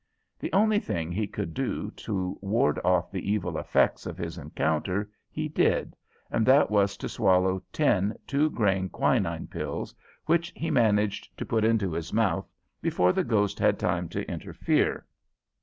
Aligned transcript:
The 0.39 0.51
only 0.51 0.79
thing 0.79 1.11
he 1.11 1.27
could 1.27 1.53
do 1.53 1.91
to 1.91 2.35
ward 2.41 2.79
off 2.83 3.11
the 3.11 3.31
evil 3.31 3.55
effects 3.55 4.07
of 4.07 4.17
his 4.17 4.35
encounter 4.39 5.11
he 5.29 5.47
did, 5.47 5.95
and 6.31 6.43
that 6.43 6.71
was 6.71 6.97
to 6.97 7.07
swallow 7.07 7.61
ten 7.71 8.17
two 8.25 8.49
grain 8.49 8.89
quinine 8.89 9.45
pills, 9.45 9.93
which 10.25 10.51
he 10.55 10.71
managed 10.71 11.37
to 11.37 11.45
put 11.45 11.63
into 11.63 11.91
his 11.91 12.11
mouth 12.11 12.49
before 12.81 13.13
the 13.13 13.23
ghost 13.23 13.59
had 13.59 13.77
time 13.77 14.09
to 14.09 14.27
interfere. 14.27 15.05